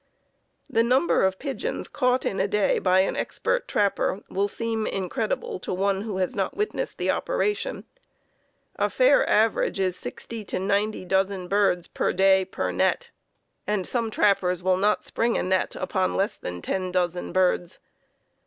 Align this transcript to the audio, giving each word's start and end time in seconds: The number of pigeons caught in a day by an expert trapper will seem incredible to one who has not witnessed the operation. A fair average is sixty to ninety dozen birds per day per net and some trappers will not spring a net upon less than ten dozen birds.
The 0.67 0.81
number 0.81 1.21
of 1.23 1.37
pigeons 1.37 1.87
caught 1.87 2.25
in 2.25 2.39
a 2.39 2.47
day 2.47 2.79
by 2.79 3.01
an 3.01 3.15
expert 3.15 3.67
trapper 3.67 4.21
will 4.31 4.47
seem 4.47 4.87
incredible 4.87 5.59
to 5.59 5.71
one 5.75 6.01
who 6.01 6.17
has 6.17 6.35
not 6.35 6.57
witnessed 6.57 6.97
the 6.97 7.11
operation. 7.11 7.83
A 8.77 8.89
fair 8.89 9.29
average 9.29 9.79
is 9.79 9.95
sixty 9.95 10.43
to 10.45 10.57
ninety 10.57 11.05
dozen 11.05 11.47
birds 11.47 11.87
per 11.87 12.13
day 12.13 12.45
per 12.45 12.71
net 12.71 13.11
and 13.67 13.85
some 13.85 14.09
trappers 14.09 14.63
will 14.63 14.77
not 14.77 15.03
spring 15.03 15.37
a 15.37 15.43
net 15.43 15.75
upon 15.75 16.15
less 16.15 16.35
than 16.35 16.63
ten 16.63 16.91
dozen 16.91 17.31
birds. 17.31 17.77